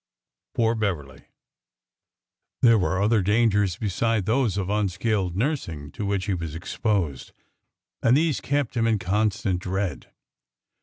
Poor 0.55 0.73
Beverly! 0.73 1.25
There 2.63 2.79
were 2.79 2.99
other 2.99 3.21
dangers 3.21 3.77
besides 3.77 4.25
those 4.25 4.57
of 4.57 4.67
unskilled 4.67 5.35
nursing 5.35 5.91
to 5.91 6.07
which 6.07 6.25
he 6.25 6.33
was 6.33 6.55
exposed, 6.55 7.33
and 8.01 8.17
these 8.17 8.41
kept 8.41 8.73
them 8.73 8.87
in 8.87 8.97
constant 8.97 9.59
dread. 9.61 10.07